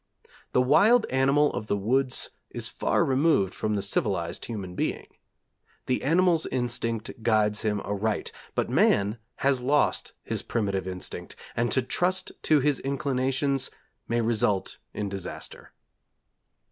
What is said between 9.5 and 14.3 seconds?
lost his primitive instinct, and to trust to his inclinations may